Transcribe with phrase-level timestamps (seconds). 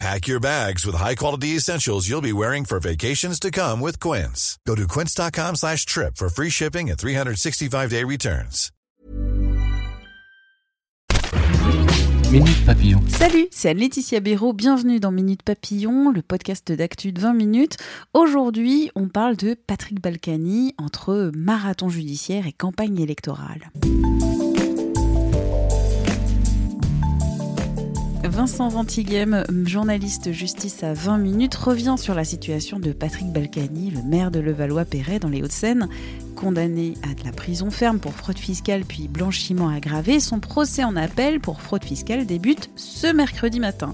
[0.00, 4.58] Pack your bags with high-quality essentials you'll be wearing for vacations to come with Quince.
[4.66, 8.70] Go to quince.com slash trip for free shipping and 365-day returns.
[12.32, 13.00] Minute Papillon.
[13.08, 14.52] Salut, c'est Anne-Laetitia Béraud.
[14.54, 17.76] Bienvenue dans Minute Papillon, le podcast d'actu de 20 minutes.
[18.12, 23.70] Aujourd'hui, on parle de Patrick Balkany entre marathon judiciaire et campagne électorale.
[28.26, 34.02] Vincent Ventighem, journaliste justice à 20 minutes, revient sur la situation de Patrick Balkany, le
[34.02, 35.88] maire de Levallois-Perret dans les Hauts-de-Seine.
[36.34, 40.96] Condamné à de la prison ferme pour fraude fiscale puis blanchiment aggravé, son procès en
[40.96, 43.92] appel pour fraude fiscale débute ce mercredi matin.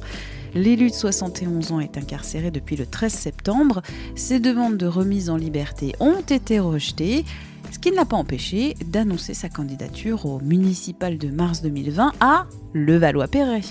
[0.54, 3.82] L'élu de 71 ans est incarcéré depuis le 13 septembre.
[4.14, 7.24] Ses demandes de remise en liberté ont été rejetées
[7.72, 12.46] ce qui ne l'a pas empêché d'annoncer sa candidature au municipal de mars 2020 à
[12.74, 13.62] Levallois-Perret.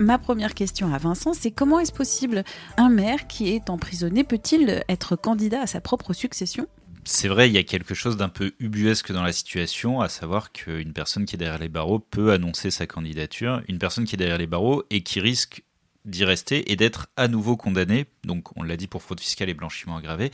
[0.00, 2.44] Ma première question à Vincent, c'est comment est-ce possible
[2.76, 6.68] un maire qui est emprisonné peut-il être candidat à sa propre succession?
[7.04, 10.52] C'est vrai, il y a quelque chose d'un peu ubuesque dans la situation, à savoir
[10.52, 14.18] qu'une personne qui est derrière les barreaux peut annoncer sa candidature, une personne qui est
[14.18, 15.64] derrière les barreaux et qui risque
[16.04, 19.54] d'y rester et d'être à nouveau condamné, donc on l'a dit pour fraude fiscale et
[19.54, 20.30] blanchiment aggravé,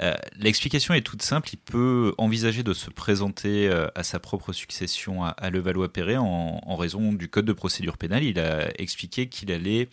[0.00, 1.50] euh, l'explication est toute simple.
[1.52, 7.12] Il peut envisager de se présenter euh, à sa propre succession à, Levallois-Perret en, raison
[7.12, 8.22] du code de procédure pénale.
[8.22, 9.88] Il a expliqué qu'il allait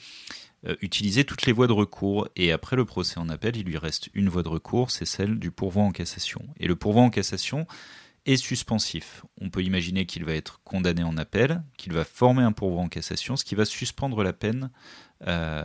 [0.68, 2.28] euh, utiliser toutes les voies de recours.
[2.36, 5.40] Et après le procès en appel, il lui reste une voie de recours, c'est celle
[5.40, 6.42] du pourvoi en cassation.
[6.60, 7.66] Et le pourvoi en cassation
[8.38, 9.24] suspensif.
[9.40, 12.90] On peut imaginer qu'il va être condamné en appel, qu'il va former un pourvoi en
[12.90, 14.72] cassation, ce qui va suspendre la peine
[15.28, 15.64] euh,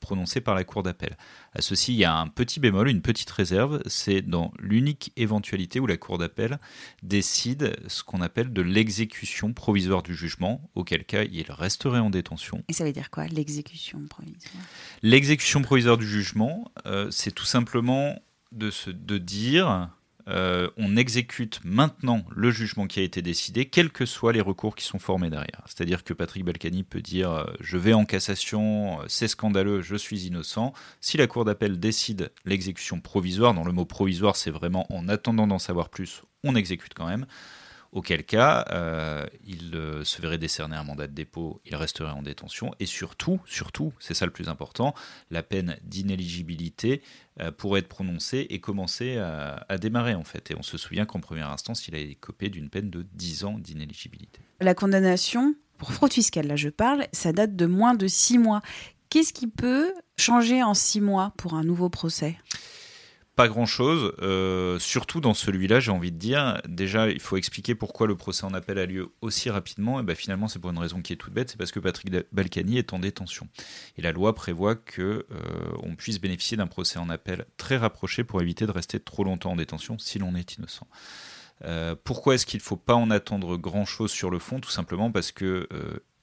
[0.00, 1.16] prononcée par la Cour d'appel.
[1.54, 5.80] À ceci, il y a un petit bémol, une petite réserve, c'est dans l'unique éventualité
[5.80, 6.58] où la Cour d'appel
[7.02, 12.62] décide ce qu'on appelle de l'exécution provisoire du jugement, auquel cas il resterait en détention.
[12.68, 14.64] Et ça veut dire quoi, l'exécution provisoire?
[15.02, 18.20] L'exécution provisoire du jugement, euh, c'est tout simplement
[18.52, 19.90] de, se, de dire
[20.28, 24.74] euh, on exécute maintenant le jugement qui a été décidé, quels que soient les recours
[24.74, 25.62] qui sont formés derrière.
[25.66, 29.96] C'est-à-dire que Patrick Balkany peut dire euh, je vais en cassation, euh, c'est scandaleux, je
[29.96, 30.72] suis innocent.
[31.00, 35.46] Si la Cour d'appel décide l'exécution provisoire, dans le mot provisoire, c'est vraiment en attendant
[35.46, 37.26] d'en savoir plus, on exécute quand même
[37.92, 42.22] auquel cas euh, il euh, se verrait décerner un mandat de dépôt, il resterait en
[42.22, 44.94] détention, et surtout, surtout, c'est ça le plus important,
[45.30, 47.02] la peine d'inéligibilité
[47.40, 50.50] euh, pourrait être prononcée et commencer à, démarrer en fait.
[50.50, 53.58] Et on se souvient qu'en première instance, il a écopé d'une peine de 10 ans
[53.58, 54.40] d'inéligibilité.
[54.60, 58.60] La condamnation, pour fraude fiscale, là je parle, ça date de moins de 6 mois.
[59.08, 62.36] Qu'est-ce qui peut changer en 6 mois pour un nouveau procès?
[63.36, 66.60] Pas grand-chose, euh, surtout dans celui-là, j'ai envie de dire.
[66.68, 70.00] Déjà, il faut expliquer pourquoi le procès en appel a lieu aussi rapidement.
[70.00, 72.14] Et ben, finalement, c'est pour une raison qui est toute bête, c'est parce que Patrick
[72.32, 73.48] Balkany est en détention.
[73.96, 75.24] Et la loi prévoit que euh,
[75.82, 79.52] on puisse bénéficier d'un procès en appel très rapproché pour éviter de rester trop longtemps
[79.52, 80.86] en détention si l'on est innocent.
[81.64, 84.60] Euh, pourquoi est-ce qu'il ne faut pas en attendre grand-chose sur le fond?
[84.60, 85.68] Tout simplement parce que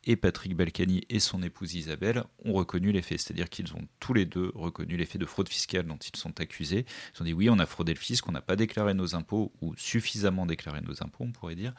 [0.08, 3.20] et Patrick Balkany et son épouse Isabelle ont reconnu les faits.
[3.20, 6.40] C'est-à-dire qu'ils ont tous les deux reconnu les faits de fraude fiscale dont ils sont
[6.40, 6.86] accusés.
[7.14, 9.52] Ils ont dit oui, on a fraudé le fisc, on n'a pas déclaré nos impôts
[9.62, 11.74] ou suffisamment déclaré nos impôts, on pourrait dire.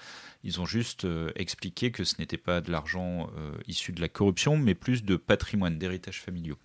[0.45, 4.09] Ils ont juste euh, expliqué que ce n'était pas de l'argent euh, issu de la
[4.09, 6.59] corruption, mais plus de patrimoine, d'héritage familiaux.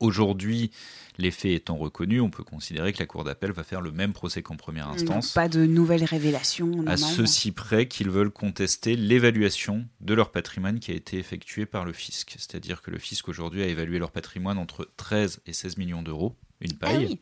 [0.00, 0.70] Aujourd'hui,
[1.18, 4.12] les faits étant reconnus, on peut considérer que la Cour d'appel va faire le même
[4.12, 5.32] procès qu'en première instance.
[5.32, 6.84] pas de nouvelles révélations.
[6.86, 11.84] À ceci près qu'ils veulent contester l'évaluation de leur patrimoine qui a été effectuée par
[11.84, 12.34] le fisc.
[12.38, 16.34] C'est-à-dire que le fisc aujourd'hui a évalué leur patrimoine entre 13 et 16 millions d'euros,
[16.60, 17.06] une paille.
[17.06, 17.20] Ah oui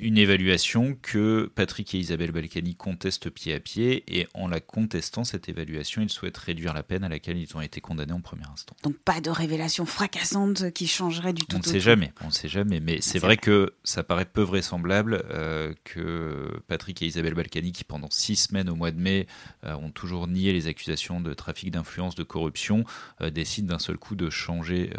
[0.00, 5.24] une évaluation que Patrick et Isabelle Balkany contestent pied à pied, et en la contestant,
[5.24, 8.44] cette évaluation, ils souhaitent réduire la peine à laquelle ils ont été condamnés en premier
[8.52, 8.76] instant.
[8.84, 11.56] Donc pas de révélation fracassante qui changerait du tout.
[11.56, 14.42] On ne sait jamais, on ne sait jamais, mais c'est vrai, que ça paraît peu
[14.42, 19.26] vraisemblable euh, que Patrick et Isabelle Balkany, qui pendant six semaines au mois de mai
[19.64, 22.84] euh, ont toujours nié les accusations de trafic d'influence, de corruption,
[23.20, 24.90] euh, décident d'un seul coup de changer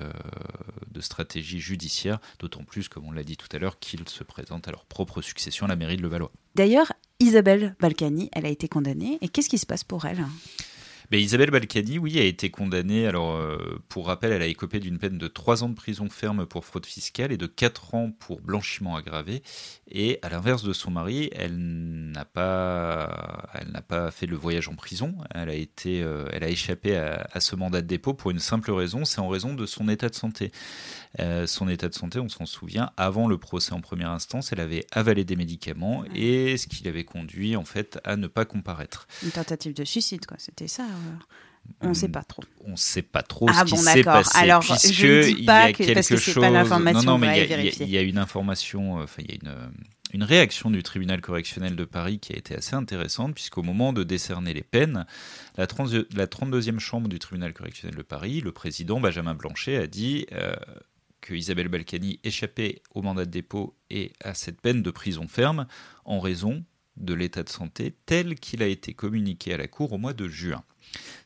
[0.91, 4.67] de stratégie judiciaire, d'autant plus, comme on l'a dit tout à l'heure, qu'ils se présentent
[4.67, 6.31] à leur propre succession à la mairie de Levallois.
[6.55, 9.17] D'ailleurs, Isabelle Balkany, elle a été condamnée.
[9.21, 10.25] Et qu'est-ce qui se passe pour elle?
[11.17, 13.07] Isabelle Balkany, oui, a été condamnée.
[13.07, 16.45] Alors, euh, pour rappel, elle a écopé d'une peine de 3 ans de prison ferme
[16.45, 19.41] pour fraude fiscale et de 4 ans pour blanchiment aggravé.
[19.89, 23.49] Et à l'inverse de son mari, elle n'a pas,
[23.87, 25.15] pas fait le voyage en prison.
[25.33, 28.71] Elle a été, euh, elle a échappé à, ce mandat de dépôt pour une simple
[28.71, 30.51] raison, c'est en raison de son état de santé.
[31.19, 34.59] Euh, son état de santé, on s'en souvient, avant le procès en première instance, elle
[34.59, 39.07] avait avalé des médicaments et ce qui l'avait conduit en fait à ne pas comparaître.
[39.23, 40.37] Une tentative de suicide, quoi.
[40.37, 40.85] C'était ça.
[41.81, 42.43] On ne sait pas trop.
[42.65, 44.37] On ne sait pas trop ah ce qui s'est passé.
[44.37, 47.03] Alors, je ne dis pas que, parce que c'est pas l'information.
[47.03, 47.47] Non, non, mais
[47.79, 49.71] il y, a une information, euh, enfin, il y a une,
[50.13, 54.03] une réaction du tribunal correctionnel de Paris qui a été assez intéressante, puisqu'au moment de
[54.03, 55.05] décerner les peines,
[55.57, 59.87] la, 30, la 32e chambre du tribunal correctionnel de Paris, le président Benjamin Blanchet a
[59.87, 60.55] dit euh,
[61.21, 65.67] que Isabelle Balkany échappait au mandat de dépôt et à cette peine de prison ferme
[66.05, 66.63] en raison
[66.97, 70.27] de l'état de santé tel qu'il a été communiqué à la Cour au mois de
[70.27, 70.63] juin.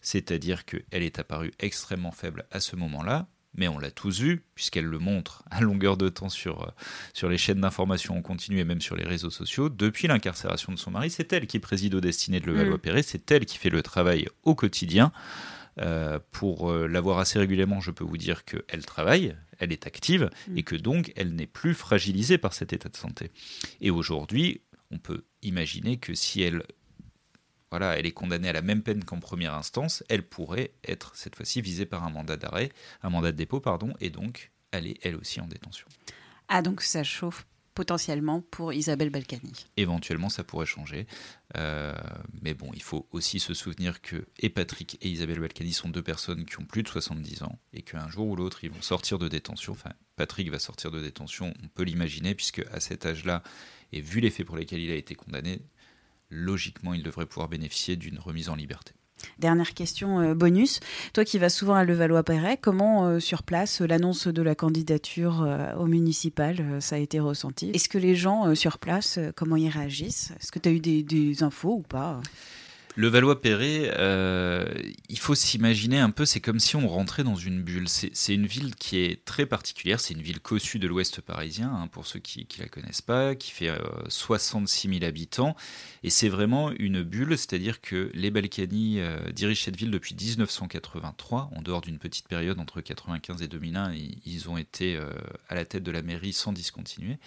[0.02, 4.86] C'est-à-dire qu'elle est apparue extrêmement faible à ce moment-là, mais on l'a tous vu, puisqu'elle
[4.86, 6.72] le montre à longueur de temps sur, euh,
[7.14, 9.70] sur les chaînes d'information en continu et même sur les réseaux sociaux.
[9.70, 13.06] Depuis l'incarcération de son mari, c'est elle qui préside aux destinées de Levallois-Perret, mm.
[13.06, 15.12] c'est elle qui fait le travail au quotidien.
[15.80, 20.30] Euh, pour euh, l'avoir assez régulièrement, je peux vous dire qu'elle travaille, elle est active
[20.48, 20.58] mm.
[20.58, 23.32] et que donc elle n'est plus fragilisée par cet état de santé.
[23.82, 24.62] Et aujourd'hui,
[24.92, 26.64] on peut imaginer que si elle
[27.74, 31.36] voilà, elle est condamnée à la même peine qu'en première instance, elle pourrait être cette
[31.36, 32.72] fois-ci visée par un mandat d'arrêt,
[33.02, 35.88] un mandat de dépôt, pardon, et donc elle est elle aussi en détention.
[36.50, 39.66] Ah donc ça chauffe potentiellement pour Isabelle Balkany.
[39.76, 41.08] Éventuellement, ça pourrait changer.
[41.58, 41.96] Euh,
[42.44, 46.04] mais bon, il faut aussi se souvenir que et Patrick et Isabelle Balkany sont deux
[46.04, 49.18] personnes qui ont plus de 70 ans et qu'un jour ou l'autre, ils vont sortir
[49.18, 49.74] de détention.
[49.74, 53.42] Enfin, Patrick va sortir de détention, on peut l'imaginer, puisque à cet âge-là,
[53.92, 55.60] et vu les faits pour lesquels il a été condamné,
[56.34, 58.94] logiquement, il devrait pouvoir bénéficier d'une remise en liberté.
[59.40, 60.80] Dernière question euh, bonus.
[61.14, 65.74] Toi qui vas souvent à Levallois-Perret, comment euh, sur place l'annonce de la candidature euh,
[65.76, 67.72] au municipal, ça a été ressenti?
[67.74, 70.34] Est-ce que les gens sur place, comment ils réagissent?
[70.40, 72.22] Est-ce que tu as eu des infos ou pas?
[72.96, 74.66] Le Valois-Perret, euh,
[75.10, 77.88] il faut s'imaginer un peu, c'est comme si on rentrait dans une bulle.
[77.90, 81.88] C'est une ville qui est très particulière, c'est une ville cossue de l'ouest parisien, hein,
[81.88, 83.72] pour ceux qui ne la connaissent pas, qui fait
[84.10, 85.56] 66 000 habitants.
[86.04, 91.50] Et c'est vraiment une bulle, c'est-à-dire que les Balkany euh, dirigent cette ville depuis 1983,
[91.56, 93.94] en dehors d'une petite période entre 1995 et 2001,
[94.26, 95.10] ils, ont été euh,
[95.50, 97.18] à la tête de la mairie sans discontinuer.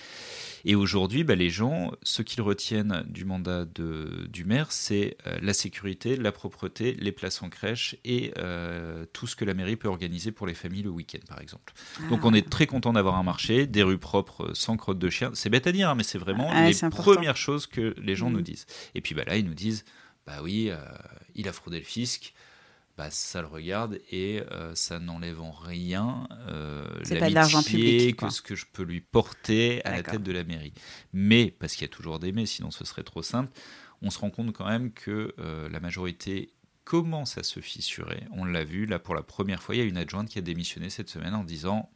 [0.64, 5.55] Et aujourd'hui, bah, les gens, ce qu'ils retiennent du mandat de, du maire, c'est la
[5.56, 9.88] sécurité, la propreté, les places en crèche et euh, tout ce que la mairie peut
[9.88, 11.72] organiser pour les familles le week-end, par exemple.
[12.10, 15.10] Donc on est très content d'avoir un marché, des rues propres, euh, sans crotte de
[15.10, 15.30] chien.
[15.34, 18.40] C'est bête à dire, hein, mais c'est vraiment les premières choses que les gens nous
[18.40, 18.44] mm.
[18.44, 18.66] disent.
[18.94, 19.84] Et puis bah, là, ils nous disent,
[20.26, 20.76] bah oui, euh,
[21.34, 22.34] il a fraudé le fisc.
[22.96, 24.40] Bah, ça le regarde et
[24.72, 30.02] ça n'enlève en rien euh, l'amitié que ce que je peux lui porter à la
[30.02, 30.72] tête de la mairie.
[31.12, 33.52] Mais, parce qu'il y a toujours des mais, sinon ce serait trop simple,
[34.02, 36.52] on se rend compte quand même que euh, la majorité
[36.84, 38.22] commence à se fissurer.
[38.32, 40.42] On l'a vu, là pour la première fois, il y a une adjointe qui a
[40.42, 41.90] démissionné cette semaine en disant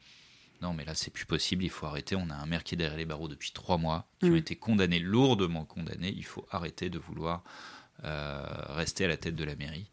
[0.63, 2.79] non mais là c'est plus possible, il faut arrêter, on a un maire qui est
[2.79, 4.37] derrière les barreaux depuis trois mois, qui ont mm.
[4.37, 7.43] été condamnés, lourdement condamnés, il faut arrêter de vouloir
[8.05, 9.91] euh, rester à la tête de la mairie.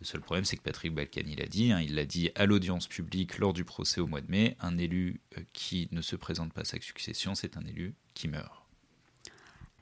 [0.00, 2.88] Le seul problème, c'est que Patrick Balkany l'a dit, hein, il l'a dit à l'audience
[2.88, 6.52] publique lors du procès au mois de mai, un élu euh, qui ne se présente
[6.52, 8.63] pas à sa succession, c'est un élu qui meurt.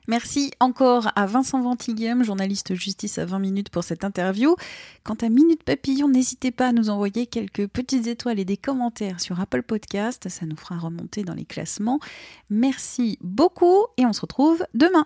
[0.07, 4.55] Merci encore à Vincent Ventiguem, journaliste justice à 20 minutes pour cette interview.
[5.03, 9.19] Quant à Minute Papillon, n'hésitez pas à nous envoyer quelques petites étoiles et des commentaires
[9.19, 11.99] sur Apple Podcast, ça nous fera remonter dans les classements.
[12.49, 15.05] Merci beaucoup et on se retrouve demain.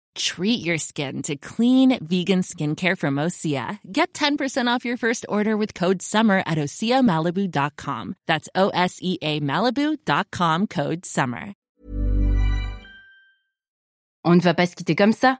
[0.15, 3.79] Treat your skin to clean vegan skincare from Osea.
[3.91, 8.15] Get 10% off your first order with code SUMMER at OseaMalibu.com.
[8.27, 11.53] That's O S E A Malibu.com code SUMMER.
[14.23, 15.39] On ne va pas se quitter comme ça.